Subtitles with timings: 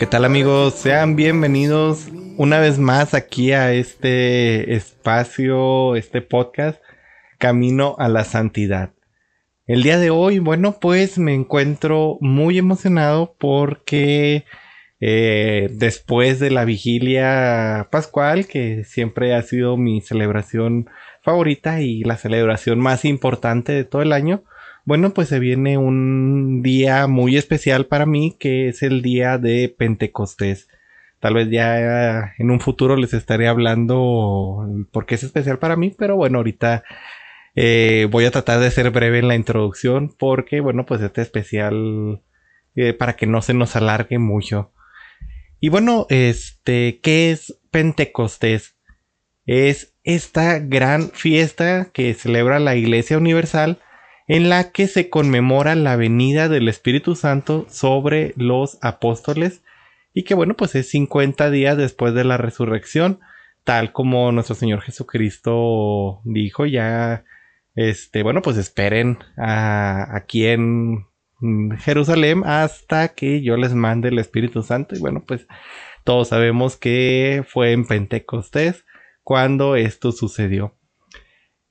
[0.00, 0.76] ¿Qué tal amigos?
[0.76, 2.08] Sean bienvenidos
[2.38, 6.80] una vez más aquí a este espacio, este podcast,
[7.36, 8.94] Camino a la Santidad.
[9.66, 14.46] El día de hoy, bueno, pues me encuentro muy emocionado porque
[15.00, 20.88] eh, después de la vigilia pascual, que siempre ha sido mi celebración
[21.22, 24.44] favorita y la celebración más importante de todo el año,
[24.84, 29.74] bueno, pues se viene un día muy especial para mí, que es el día de
[29.76, 30.68] Pentecostés.
[31.20, 36.16] Tal vez ya en un futuro les estaré hablando porque es especial para mí, pero
[36.16, 36.82] bueno, ahorita
[37.54, 42.22] eh, voy a tratar de ser breve en la introducción porque, bueno, pues este especial
[42.74, 44.72] eh, para que no se nos alargue mucho.
[45.60, 48.76] Y bueno, este, ¿qué es Pentecostés?
[49.44, 53.78] Es esta gran fiesta que celebra la Iglesia Universal
[54.30, 59.64] en la que se conmemora la venida del Espíritu Santo sobre los apóstoles
[60.14, 63.18] y que bueno, pues es 50 días después de la resurrección,
[63.64, 67.24] tal como nuestro Señor Jesucristo dijo ya,
[67.74, 71.06] este, bueno, pues esperen aquí en
[71.80, 75.48] Jerusalén hasta que yo les mande el Espíritu Santo y bueno, pues
[76.04, 78.84] todos sabemos que fue en Pentecostés
[79.24, 80.76] cuando esto sucedió.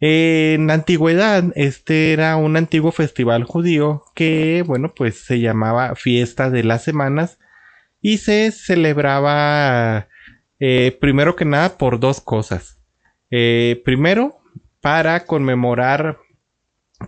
[0.01, 6.49] En la antigüedad, este era un antiguo festival judío que, bueno, pues se llamaba Fiesta
[6.49, 7.37] de las Semanas
[8.01, 10.07] y se celebraba
[10.59, 12.79] eh, primero que nada por dos cosas.
[13.29, 14.39] Eh, primero,
[14.79, 16.17] para conmemorar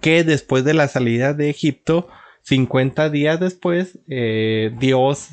[0.02, 2.10] que después de la salida de Egipto,
[2.44, 5.30] 50 días después, eh, Dios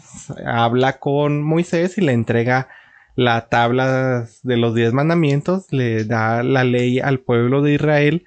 [0.46, 2.68] habla con Moisés y le entrega
[3.18, 8.26] la tabla de los diez mandamientos, le da la ley al pueblo de Israel.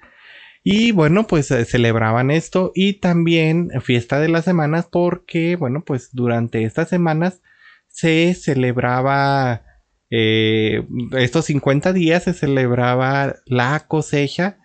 [0.62, 6.10] Y bueno, pues eh, celebraban esto y también fiesta de las semanas porque, bueno, pues
[6.12, 7.40] durante estas semanas
[7.88, 9.62] se celebraba,
[10.10, 14.58] eh, estos 50 días se celebraba la cosecha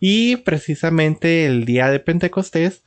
[0.00, 2.84] y precisamente el día de Pentecostés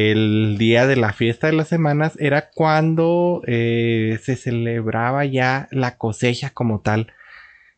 [0.00, 5.98] el día de la fiesta de las semanas era cuando eh, se celebraba ya la
[5.98, 7.12] cosecha como tal.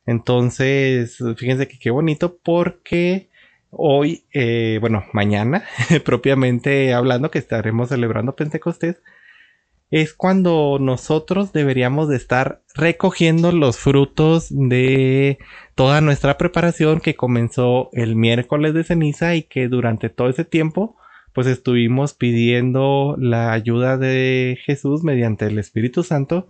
[0.06, 3.30] Entonces, fíjense que qué bonito porque
[3.70, 5.64] hoy, eh, bueno, mañana,
[6.04, 9.02] propiamente hablando que estaremos celebrando Pentecostés,
[9.90, 15.38] es cuando nosotros deberíamos de estar recogiendo los frutos de
[15.74, 20.96] toda nuestra preparación que comenzó el miércoles de ceniza y que durante todo ese tiempo
[21.34, 26.46] pues estuvimos pidiendo la ayuda de Jesús mediante el Espíritu Santo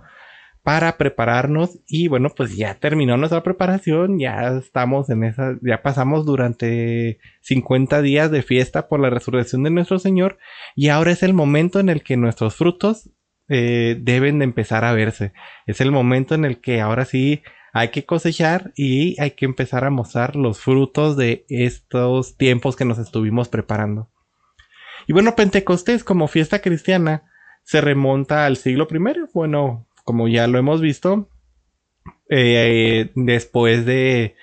[0.63, 6.25] para prepararnos y bueno, pues ya terminó nuestra preparación, ya estamos en esa, ya pasamos
[6.25, 10.39] durante 50 días de fiesta por la resurrección de nuestro Señor
[10.75, 13.11] y ahora es el momento en el que nuestros frutos
[13.49, 15.33] eh, deben de empezar a verse.
[15.67, 17.43] Es el momento en el que ahora sí
[17.75, 22.87] hay que cosechar y hay que empezar a mostrar los frutos de estos tiempos que
[22.87, 24.14] nos estuvimos preparando.
[25.07, 27.25] Y bueno, Pentecostés como fiesta cristiana
[27.63, 29.31] se remonta al siglo I.
[29.33, 31.29] Bueno, como ya lo hemos visto,
[32.31, 34.37] eh, después de,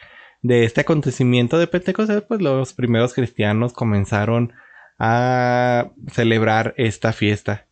[0.44, 4.54] este acontecimiento de Pentecostés, pues los primeros cristianos comenzaron
[5.00, 7.68] a celebrar esta fiesta.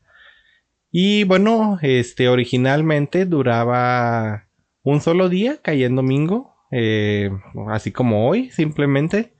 [0.91, 4.47] Y bueno, este originalmente duraba
[4.81, 7.29] un solo día, caía en domingo, eh,
[7.69, 9.33] así como hoy, simplemente.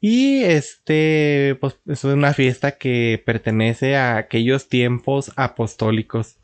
[0.00, 6.38] Y este, pues es una fiesta que pertenece a aquellos tiempos apostólicos.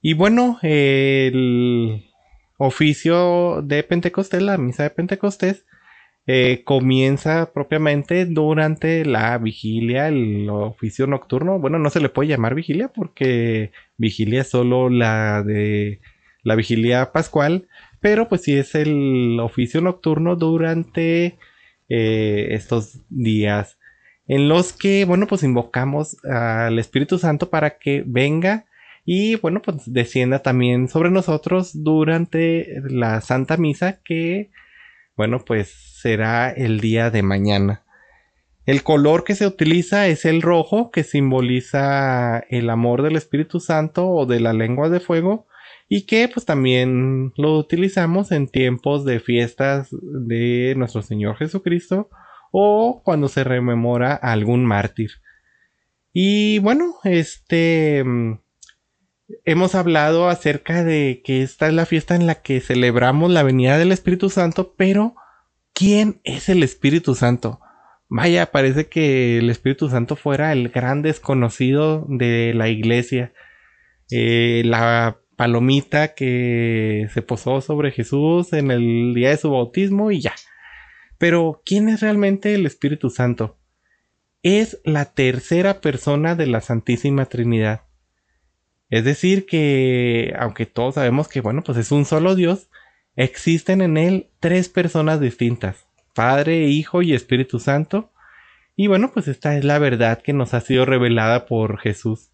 [0.00, 2.04] Y bueno, el
[2.56, 5.64] oficio de Pentecostés, la misa de Pentecostés,
[6.26, 11.58] eh, comienza propiamente durante la vigilia, el oficio nocturno.
[11.58, 16.00] Bueno, no se le puede llamar vigilia porque vigilia es solo la de
[16.44, 17.68] la vigilia pascual,
[18.00, 21.38] pero pues sí es el oficio nocturno durante
[21.90, 23.76] eh, estos días
[24.30, 28.64] en los que, bueno, pues invocamos al Espíritu Santo para que venga
[29.04, 34.52] y, bueno, pues descienda también sobre nosotros durante la Santa Misa que,
[35.16, 35.70] bueno, pues
[36.00, 37.82] será el día de mañana.
[38.66, 44.08] El color que se utiliza es el rojo, que simboliza el amor del Espíritu Santo
[44.08, 45.48] o de la lengua de fuego.
[45.92, 52.08] Y que pues también lo utilizamos en tiempos de fiestas de nuestro Señor Jesucristo
[52.52, 55.10] o cuando se rememora a algún mártir.
[56.12, 58.38] Y bueno, este mm,
[59.44, 63.76] hemos hablado acerca de que esta es la fiesta en la que celebramos la venida
[63.76, 65.16] del Espíritu Santo, pero
[65.72, 67.58] ¿quién es el Espíritu Santo?
[68.08, 73.32] Vaya, parece que el Espíritu Santo fuera el gran desconocido de la iglesia.
[74.12, 80.20] Eh, la palomita que se posó sobre Jesús en el día de su bautismo y
[80.20, 80.34] ya.
[81.16, 83.56] Pero, ¿quién es realmente el Espíritu Santo?
[84.42, 87.84] Es la tercera persona de la Santísima Trinidad.
[88.90, 92.68] Es decir, que aunque todos sabemos que, bueno, pues es un solo Dios,
[93.16, 98.12] existen en él tres personas distintas, Padre, Hijo y Espíritu Santo.
[98.76, 102.28] Y bueno, pues esta es la verdad que nos ha sido revelada por Jesús.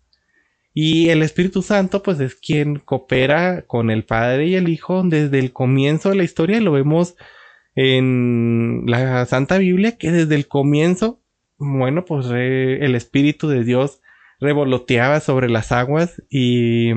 [0.78, 5.38] Y el Espíritu Santo, pues es quien coopera con el Padre y el Hijo desde
[5.38, 6.60] el comienzo de la historia.
[6.60, 7.16] Lo vemos
[7.74, 11.22] en la Santa Biblia, que desde el comienzo,
[11.56, 14.02] bueno, pues el Espíritu de Dios
[14.38, 16.90] revoloteaba sobre las aguas y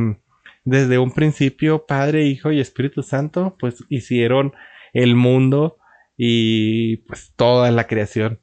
[0.66, 4.52] desde un principio Padre, Hijo y Espíritu Santo pues hicieron
[4.92, 5.78] el mundo
[6.18, 8.42] y pues toda la creación.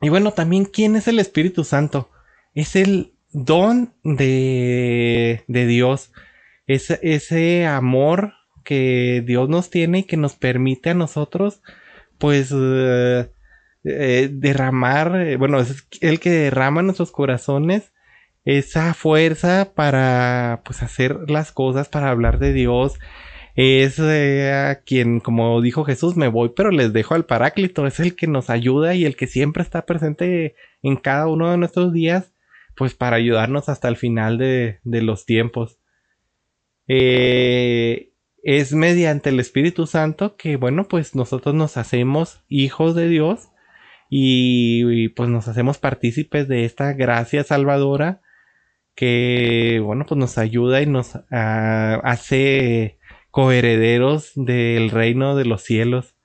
[0.00, 2.12] Y bueno, también ¿quién es el Espíritu Santo?
[2.54, 6.12] Es el don de, de Dios,
[6.66, 8.34] es ese amor
[8.64, 11.62] que Dios nos tiene y que nos permite a nosotros
[12.18, 13.30] pues eh,
[13.84, 17.92] eh, derramar, eh, bueno, es el que derrama en nuestros corazones
[18.44, 22.98] esa fuerza para pues hacer las cosas, para hablar de Dios.
[23.54, 27.86] Es a quien, como dijo Jesús, me voy, pero les dejo al Paráclito.
[27.86, 31.58] Es el que nos ayuda y el que siempre está presente en cada uno de
[31.58, 32.32] nuestros días,
[32.78, 35.78] pues para ayudarnos hasta el final de, los tiempos.
[36.86, 43.48] es mediante el Espíritu Santo que, bueno, pues nosotros nos hacemos hijos de Dios
[44.08, 48.22] y, pues nos hacemos partícipes de esta gracia salvadora
[48.94, 52.98] que bueno pues nos ayuda y nos ah, hace
[53.30, 56.16] coherederos del reino de los cielos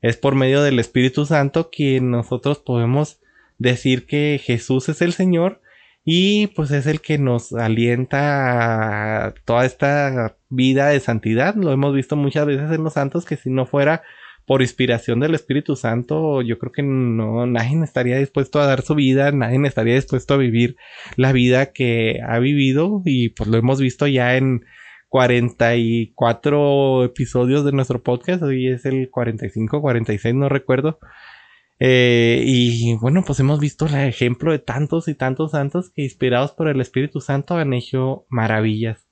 [0.00, 3.20] es por medio del Espíritu Santo que nosotros podemos
[3.58, 5.60] decir que Jesús es el Señor
[6.08, 11.56] y pues es el que nos alienta a toda esta vida de santidad.
[11.56, 14.04] Lo hemos visto muchas veces en los santos que si no fuera
[14.46, 18.94] por inspiración del Espíritu Santo, yo creo que no, nadie estaría dispuesto a dar su
[18.94, 20.76] vida, nadie estaría dispuesto a vivir
[21.16, 24.64] la vida que ha vivido y pues lo hemos visto ya en
[25.08, 31.00] 44 episodios de nuestro podcast, hoy es el 45, 46, no recuerdo.
[31.78, 36.52] Eh, y bueno, pues hemos visto el ejemplo de tantos y tantos santos que inspirados
[36.52, 39.06] por el Espíritu Santo han hecho maravillas.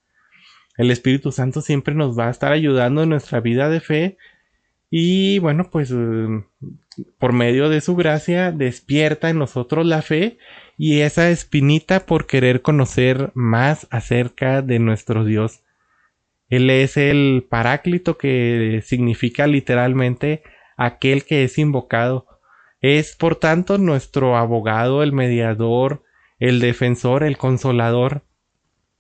[0.76, 4.16] El Espíritu Santo siempre nos va a estar ayudando en nuestra vida de fe
[4.90, 6.44] y bueno, pues eh,
[7.18, 10.38] por medio de su gracia despierta en nosotros la fe
[10.76, 15.62] y esa espinita por querer conocer más acerca de nuestro Dios.
[16.48, 20.42] Él es el paráclito que significa literalmente
[20.76, 22.26] aquel que es invocado.
[22.86, 26.02] Es por tanto nuestro abogado, el mediador,
[26.38, 28.26] el defensor, el consolador.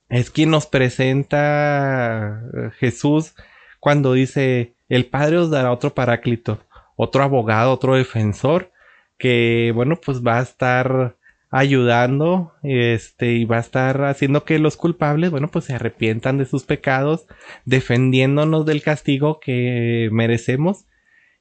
[0.08, 3.34] Es quien nos presenta eh, Jesús
[3.80, 6.60] cuando dice el Padre os dará otro paráclito,
[6.96, 8.72] otro abogado, otro defensor,
[9.18, 11.18] que bueno, pues va a estar
[11.50, 16.46] ayudando este y va a estar haciendo que los culpables bueno pues se arrepientan de
[16.46, 17.26] sus pecados
[17.64, 20.86] defendiéndonos del castigo que merecemos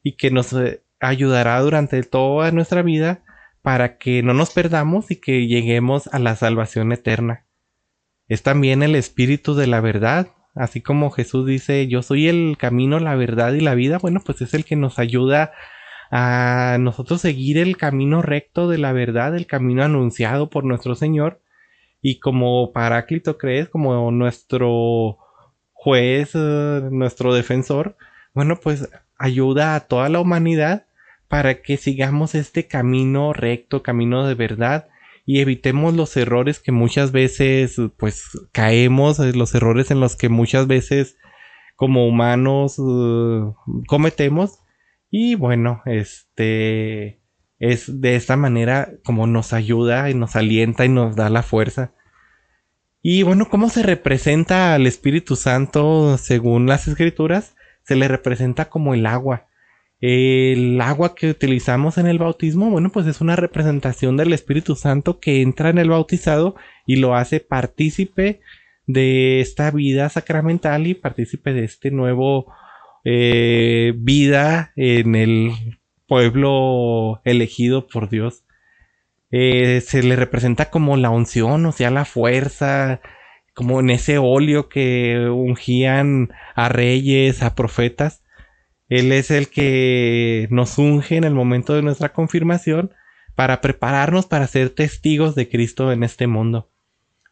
[0.04, 3.24] y que nos eh, ayudará durante toda nuestra vida
[3.62, 7.46] para que no nos perdamos y que lleguemos a la salvación eterna
[8.28, 13.00] es también el espíritu de la verdad Así como Jesús dice, yo soy el camino,
[13.00, 15.52] la verdad y la vida, bueno, pues es el que nos ayuda
[16.12, 21.42] a nosotros seguir el camino recto de la verdad, el camino anunciado por nuestro Señor.
[22.02, 25.18] Y como Paráclito crees, como nuestro
[25.72, 27.98] juez, eh, nuestro defensor,
[28.36, 30.86] bueno, pues ayuda a toda la humanidad
[31.34, 34.90] para que sigamos este camino recto, camino de verdad,
[35.25, 40.30] y evitemos los errores que muchas veces pues caemos, eh, los errores en los que
[40.30, 41.18] muchas veces
[41.75, 43.52] como humanos eh,
[43.88, 44.60] cometemos
[45.10, 47.20] y bueno, este
[47.58, 51.96] es de esta manera como nos ayuda y nos alienta y nos da la fuerza.
[53.02, 57.56] Y bueno, ¿cómo se representa al Espíritu Santo según las escrituras?
[57.82, 59.48] Se le representa como el agua.
[60.06, 65.22] El agua que utilizamos en el bautismo, bueno, pues es una representación del Espíritu Santo
[65.22, 68.42] que entra en el bautizado y lo hace partícipe
[68.86, 72.54] de esta vida sacramental y partícipe de este nuevo
[73.06, 75.52] eh, vida en el
[76.06, 78.44] pueblo elegido por Dios.
[79.32, 83.00] Eh, se le representa como la unción, o sea, la fuerza,
[83.54, 88.23] como en ese óleo que ungían a reyes, a profetas.
[88.90, 92.92] Él es el que nos unge en el momento de nuestra confirmación
[93.36, 96.70] para prepararnos para ser testigos de Cristo en este mundo.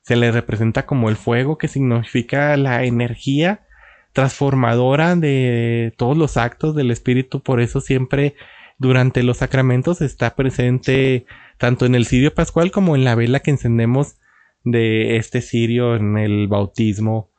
[0.01, 3.67] Se le representa como el fuego que significa la energía
[4.13, 7.41] transformadora de todos los actos del Espíritu.
[7.41, 8.35] Por eso siempre
[8.77, 11.25] durante los sacramentos está presente
[11.57, 14.15] tanto en el cirio pascual como en la vela que encendemos
[14.63, 17.31] de este cirio en el bautismo.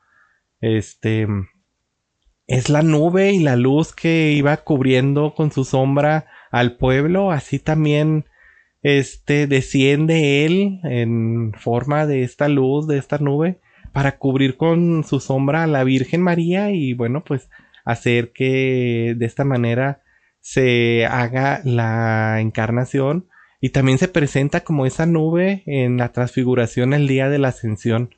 [0.61, 1.27] Este
[2.47, 7.59] es la nube y la luz que iba cubriendo con su sombra al pueblo, así
[7.59, 8.25] también
[8.81, 13.59] este desciende él en forma de esta luz, de esta nube,
[13.93, 17.49] para cubrir con su sombra a la Virgen María y bueno, pues
[17.85, 20.01] hacer que de esta manera
[20.41, 23.27] se haga la encarnación
[23.61, 28.13] y también se presenta como esa nube en la transfiguración el día de la ascensión.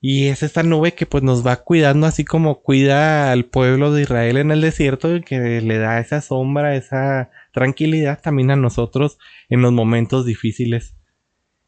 [0.00, 4.02] Y es esta nube que pues nos va cuidando así como cuida al pueblo de
[4.02, 9.18] Israel en el desierto y que le da esa sombra, esa tranquilidad también a nosotros
[9.50, 10.96] en los momentos difíciles.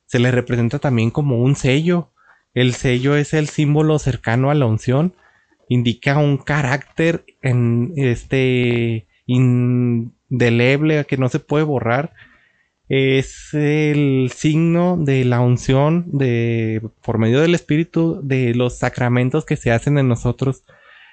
[0.06, 2.12] Se le representa también como un sello.
[2.54, 5.14] El sello es el símbolo cercano a la unción.
[5.68, 12.14] Indica un carácter en este indeleble que no se puede borrar
[12.92, 19.56] es el signo de la unción de por medio del espíritu de los sacramentos que
[19.56, 20.64] se hacen en nosotros.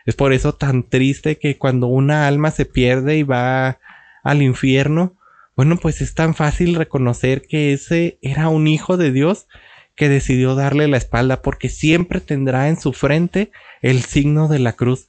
[0.05, 3.79] Es por eso tan triste que cuando una alma se pierde y va
[4.25, 5.15] al infierno,
[5.55, 9.47] bueno, pues es tan fácil reconocer que ese era un hijo de Dios
[9.95, 14.73] que decidió darle la espalda porque siempre tendrá en su frente el signo de la
[14.73, 15.07] cruz.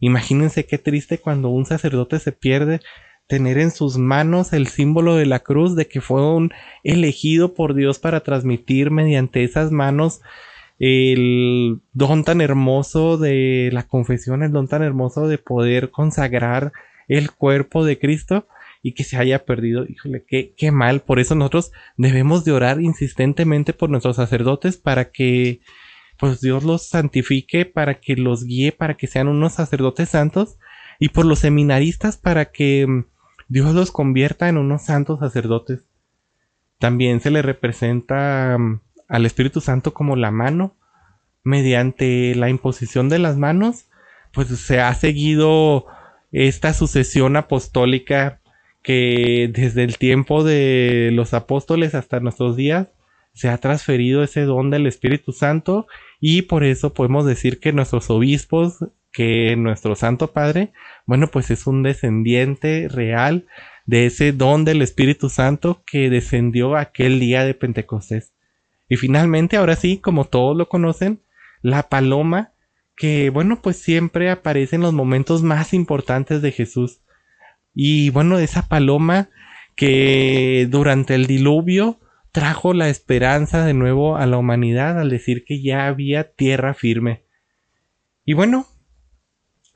[0.00, 2.80] Imagínense qué triste cuando un sacerdote se pierde
[3.30, 6.50] tener en sus manos el símbolo de la cruz, de que fue un
[6.82, 10.20] elegido por Dios para transmitir mediante esas manos
[10.80, 16.72] el don tan hermoso de la confesión, el don tan hermoso de poder consagrar
[17.06, 18.48] el cuerpo de Cristo
[18.82, 19.84] y que se haya perdido.
[19.86, 21.00] Híjole, qué, qué mal.
[21.00, 25.60] Por eso nosotros debemos de orar insistentemente por nuestros sacerdotes para que
[26.18, 30.58] pues Dios los santifique, para que los guíe, para que sean unos sacerdotes santos
[30.98, 33.04] y por los seminaristas para que
[33.50, 35.80] Dios los convierta en unos santos sacerdotes.
[36.78, 40.76] También se le representa mm, al Espíritu Santo como la mano.
[41.42, 43.86] Mediante la imposición de las manos,
[44.32, 45.86] pues se ha seguido
[46.30, 48.40] esta sucesión apostólica
[48.82, 52.86] que desde el tiempo de los apóstoles hasta nuestros días
[53.32, 55.88] se ha transferido ese don del Espíritu Santo
[56.20, 60.72] y por eso podemos decir que nuestros obispos que nuestro Santo Padre,
[61.06, 63.46] bueno, pues es un descendiente real
[63.86, 68.32] de ese don del Espíritu Santo que descendió aquel día de Pentecostés.
[68.88, 71.20] Y finalmente, ahora sí, como todos lo conocen,
[71.62, 72.52] la paloma
[72.96, 77.00] que, bueno, pues siempre aparece en los momentos más importantes de Jesús.
[77.74, 79.30] Y bueno, esa paloma
[79.74, 81.98] que durante el diluvio
[82.32, 87.24] trajo la esperanza de nuevo a la humanidad al decir que ya había tierra firme.
[88.24, 88.66] Y bueno,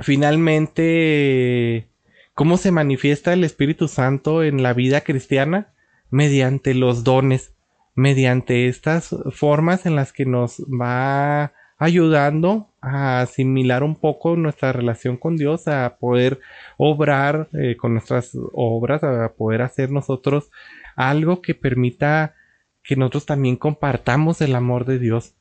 [0.01, 1.89] finalmente,
[2.35, 5.73] ¿cómo se manifiesta el Espíritu Santo en la vida cristiana?
[6.11, 7.55] Mediante los dones,
[7.95, 15.17] mediante estas formas en las que nos va ayudando a asimilar un poco nuestra relación
[15.17, 16.41] con Dios, a poder
[16.77, 20.51] obrar eh, con nuestras obras, a poder hacer nosotros
[20.97, 22.35] algo que permita
[22.83, 25.35] que nosotros también compartamos el amor de Dios.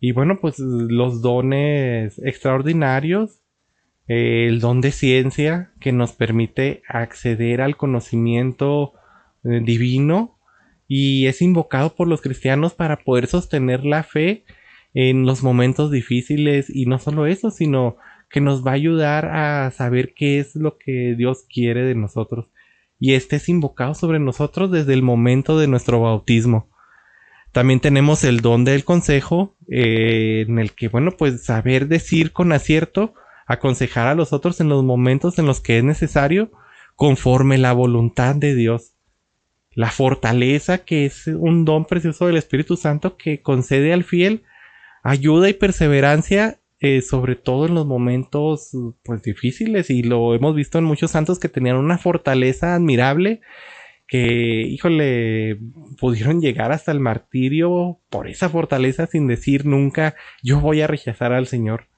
[0.00, 3.39] Y bueno, pues los dones extraordinarios
[4.12, 8.92] el don de ciencia que nos permite acceder al conocimiento
[9.44, 10.36] eh, divino
[10.88, 14.44] y es invocado por los cristianos para poder sostener la fe
[14.94, 17.98] en los momentos difíciles y no solo eso, sino
[18.28, 22.48] que nos va a ayudar a saber qué es lo que Dios quiere de nosotros.
[22.98, 26.68] Y este es invocado sobre nosotros desde el momento de nuestro bautismo.
[27.52, 32.50] También tenemos el don del consejo, eh, en el que, bueno, pues saber decir con
[32.50, 33.14] acierto
[33.50, 36.52] aconsejar a los otros en los momentos en los que es necesario,
[36.94, 38.92] conforme la voluntad de Dios.
[39.72, 44.44] La fortaleza que es un don precioso del Espíritu Santo que concede al fiel
[45.02, 48.70] ayuda y perseverancia eh, sobre todo en los momentos
[49.02, 53.40] pues difíciles y lo hemos visto en muchos santos que tenían una fortaleza admirable
[54.06, 55.58] que, híjole,
[55.98, 61.32] pudieron llegar hasta el martirio por esa fortaleza sin decir nunca yo voy a rechazar
[61.32, 61.89] al Señor.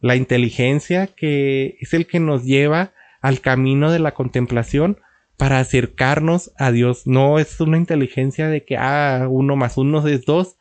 [0.00, 4.98] La inteligencia que es el que nos lleva al camino de la contemplación
[5.36, 7.06] para acercarnos a Dios.
[7.06, 10.56] No es una inteligencia de que, ah, uno más uno es dos,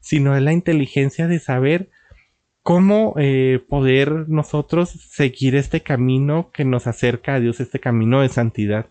[0.00, 1.90] sino es la inteligencia de saber
[2.62, 8.28] cómo eh, poder nosotros seguir este camino que nos acerca a Dios, este camino de
[8.28, 8.86] santidad.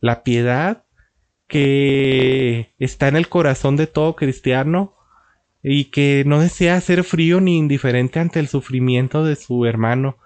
[0.00, 0.84] La piedad
[1.46, 4.94] que está en el corazón de todo cristiano
[5.62, 10.18] y que no desea ser frío ni indiferente ante el sufrimiento de su hermano,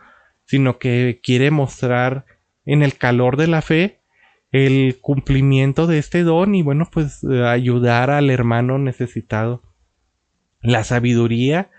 [0.44, 2.26] sino que quiere mostrar
[2.64, 4.00] en el calor de la fe
[4.50, 9.62] el cumplimiento de este don y bueno, pues ayudar al hermano necesitado.
[10.60, 11.70] La sabiduría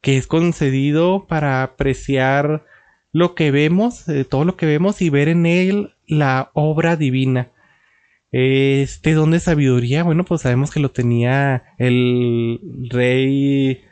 [0.00, 2.64] que es concedido para apreciar
[3.12, 7.50] lo que vemos, eh, todo lo que vemos y ver en él la obra divina.
[8.32, 13.82] Este don de sabiduría, bueno, pues sabemos que lo tenía el rey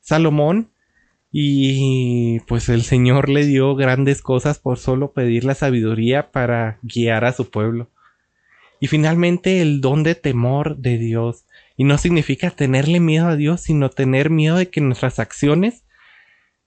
[0.00, 0.70] Salomón
[1.30, 7.24] y pues el Señor le dio grandes cosas por solo pedir la sabiduría para guiar
[7.24, 7.88] a su pueblo.
[8.80, 11.44] Y finalmente el don de temor de Dios.
[11.76, 15.84] Y no significa tenerle miedo a Dios, sino tener miedo de que nuestras acciones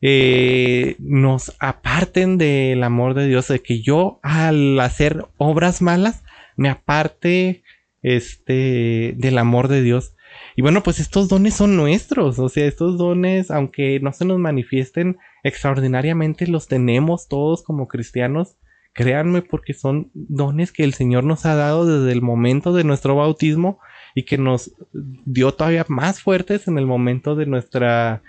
[0.02, 6.24] eh, nos aparten del amor de Dios, de que yo al hacer obras malas
[6.58, 7.64] me aparte
[8.02, 10.14] este del amor de Dios.
[10.56, 14.40] Y bueno, pues estos dones son nuestros, o sea, estos dones, aunque no se nos
[14.40, 18.58] manifiesten extraordinariamente, los tenemos todos como cristianos.
[18.94, 23.16] Créanme porque son dones que el Señor nos ha dado desde el momento de nuestro
[23.16, 23.80] bautismo
[24.16, 28.24] y que nos dio todavía más fuertes en el momento de nuestra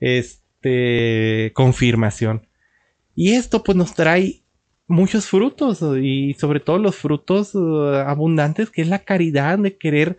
[0.00, 2.46] este, confirmación.
[3.14, 4.41] Y esto pues nos trae
[4.86, 10.18] muchos frutos y sobre todo los frutos uh, abundantes que es la caridad de querer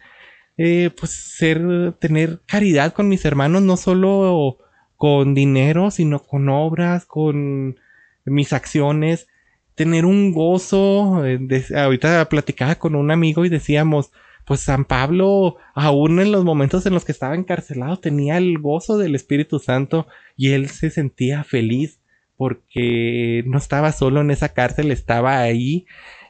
[0.57, 4.57] eh, pues ser tener caridad con mis hermanos no solo
[4.95, 7.75] con dinero sino con obras con
[8.25, 9.27] mis acciones.
[9.75, 11.39] Tener un gozo eh,
[11.75, 14.11] ahorita platicaba con un amigo y decíamos
[14.45, 18.97] pues San Pablo, aún en los momentos en los que estaba encarcelado, tenía el gozo
[18.97, 21.99] del Espíritu Santo y él se sentía feliz
[22.43, 25.85] porque no estaba solo en esa cárcel, estaba ahí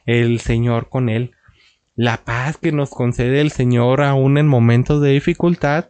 [0.06, 1.32] el Señor con él.
[1.96, 5.86] La paz que nos concede el Señor aún en momentos de dificultad,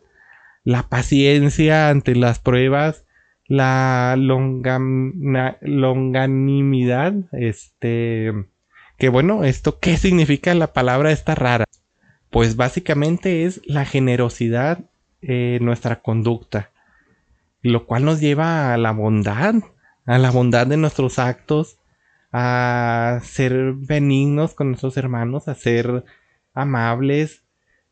[0.63, 3.05] la paciencia ante las pruebas,
[3.47, 8.33] la longanimidad, este,
[8.97, 11.67] que bueno, esto, ¿qué significa la palabra esta rara?
[12.31, 14.87] Pues básicamente es la generosidad
[15.21, 16.71] en nuestra conducta,
[17.61, 19.57] lo cual nos lleva a la bondad,
[20.07, 21.79] a la bondad de nuestros actos,
[22.33, 26.05] a ser benignos con nuestros hermanos, a ser
[26.53, 27.45] amables,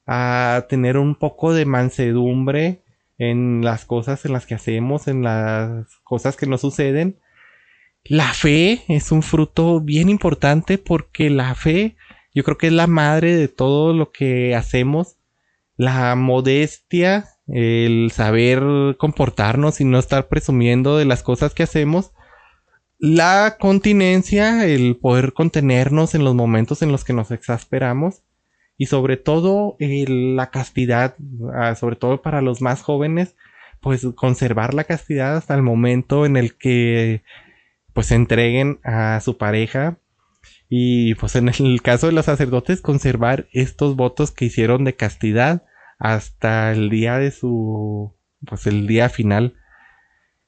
[0.07, 2.83] a tener un poco de mansedumbre
[3.19, 7.19] en las cosas en las que hacemos, en las cosas que nos suceden.
[8.05, 11.97] La fe es un fruto bien importante porque la fe
[12.35, 15.19] yo creo que es la madre de todo lo que hacemos.
[15.77, 22.13] La modestia, el saber comportarnos y no estar presumiendo de las cosas que hacemos.
[22.99, 28.23] La continencia, el poder contenernos en los momentos en los que nos exasperamos.
[28.79, 31.15] Y sobre todo la castidad,
[31.55, 33.37] ah, sobre todo para los más jóvenes,
[33.81, 37.23] pues conservar la castidad hasta el momento en el que
[37.93, 39.99] pues se entreguen a su pareja
[40.69, 45.65] y pues en el caso de los sacerdotes, conservar estos votos que hicieron de castidad
[46.03, 48.13] hasta el día de su,
[48.45, 49.55] pues el día final.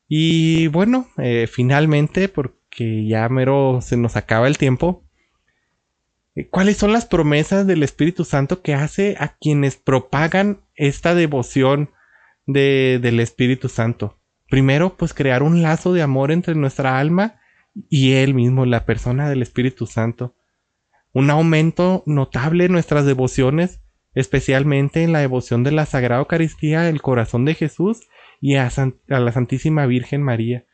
[0.08, 5.08] Y bueno, eh, finalmente, porque ya mero se nos acaba el tiempo,
[6.34, 11.90] eh, ¿cuáles son las promesas del Espíritu Santo que hace a quienes propagan esta devoción
[12.46, 14.18] de, del Espíritu Santo?
[14.48, 17.38] Primero, pues crear un lazo de amor entre nuestra alma
[17.88, 20.34] y Él mismo, la persona del Espíritu Santo.
[21.12, 23.83] Un aumento notable en nuestras devociones,
[24.14, 28.08] especialmente en la devoción de la Sagrada Eucaristía, el corazón de Jesús
[28.40, 28.70] y a,
[29.06, 30.64] la Santísima Virgen María.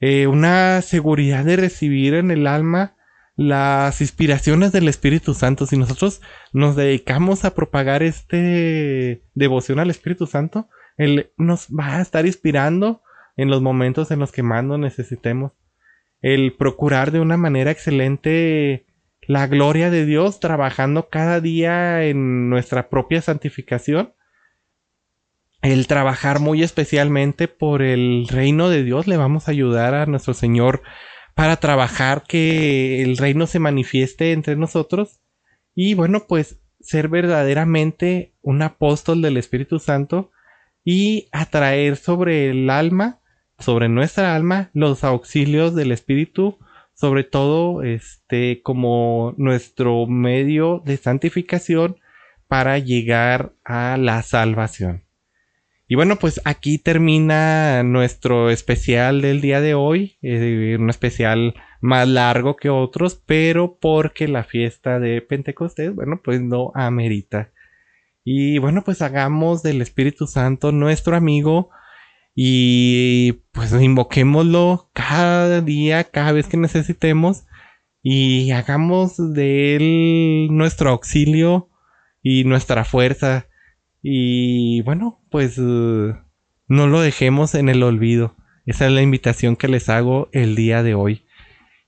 [0.00, 2.96] Eh, una seguridad de recibir en el alma
[3.36, 5.66] las inspiraciones del Espíritu Santo.
[5.66, 6.20] Si nosotros
[6.52, 13.02] nos dedicamos a propagar este devoción al Espíritu Santo, Él nos va a estar inspirando
[13.36, 15.52] en los momentos en los que más nos necesitemos
[16.24, 18.86] el procurar de una manera excelente
[19.26, 24.12] la gloria de Dios, trabajando cada día en nuestra propia santificación.
[25.62, 30.34] El trabajar muy especialmente por el reino de Dios, le vamos a ayudar a nuestro
[30.34, 30.82] Señor
[31.34, 35.20] para trabajar que el reino se manifieste entre nosotros
[35.74, 40.30] y bueno, pues ser verdaderamente un apóstol del Espíritu Santo
[40.84, 43.20] y atraer sobre el alma,
[43.58, 46.58] sobre nuestra alma, los auxilios del Espíritu,
[46.94, 51.96] sobre todo este como nuestro medio de santificación
[52.48, 55.04] para llegar a la salvación.
[55.86, 62.08] Y bueno, pues aquí termina nuestro especial del día de hoy, eh, un especial más
[62.08, 67.50] largo que otros, pero porque la fiesta de Pentecostés, bueno, pues no amerita.
[68.24, 71.68] Y bueno, pues hagamos del Espíritu Santo nuestro amigo
[72.34, 77.44] y pues invoquémoslo cada día, cada vez que necesitemos
[78.02, 81.70] y hagamos de él nuestro auxilio
[82.22, 83.46] y nuestra fuerza.
[84.02, 86.16] Y bueno, pues no
[86.68, 88.36] lo dejemos en el olvido.
[88.66, 91.24] Esa es la invitación que les hago el día de hoy.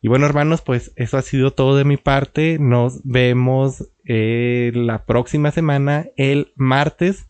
[0.00, 2.59] Y bueno, hermanos, pues eso ha sido todo de mi parte.
[2.61, 7.28] Nos vemos eh, la próxima semana, el martes,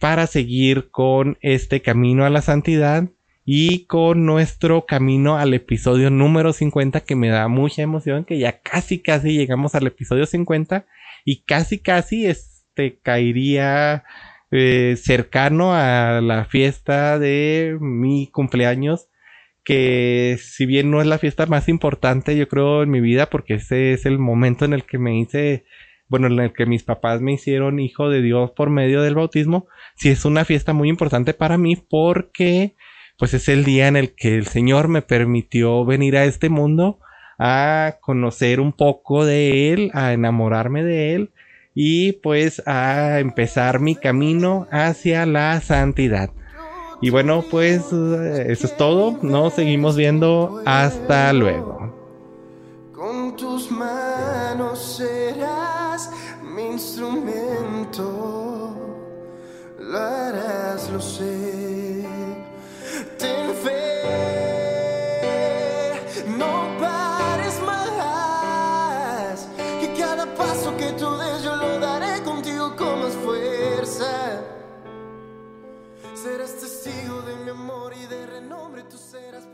[0.00, 3.08] para seguir con este camino a la santidad
[3.44, 8.60] y con nuestro camino al episodio número 50 que me da mucha emoción que ya
[8.60, 10.86] casi casi llegamos al episodio 50
[11.24, 14.04] y casi casi este caería
[14.50, 19.08] eh, cercano a la fiesta de mi cumpleaños
[19.64, 23.54] que si bien no es la fiesta más importante yo creo en mi vida porque
[23.54, 25.64] ese es el momento en el que me hice
[26.10, 29.66] bueno en el que mis papás me hicieron hijo de Dios por medio del bautismo
[29.96, 32.74] sí es una fiesta muy importante para mí porque
[33.20, 36.98] pues es el día en el que el Señor me permitió venir a este mundo
[37.38, 41.32] a conocer un poco de Él, a enamorarme de Él
[41.74, 46.30] y pues a empezar mi camino hacia la santidad.
[47.02, 49.18] Y bueno, pues eso es todo.
[49.22, 50.60] Nos seguimos viendo.
[50.66, 51.94] Hasta luego.
[52.92, 55.69] Con tus manos serás mi
[56.80, 58.74] instrumento,
[59.78, 62.06] lo harás, lo sé.
[63.18, 64.02] Ten fe,
[66.38, 69.46] no pares más,
[69.80, 74.40] que cada paso que tú des yo lo daré contigo con más fuerza.
[76.14, 79.44] Serás testigo de mi amor y de renombre, tú serás